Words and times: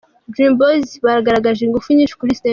Dream 0.33 0.53
Boys 0.59 0.89
bagaragaje 1.05 1.61
ingufu 1.63 1.87
nyinshi 1.97 2.17
kuri 2.19 2.37
stage. 2.39 2.49